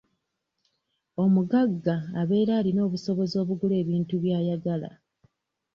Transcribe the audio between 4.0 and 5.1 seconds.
by'ayagala.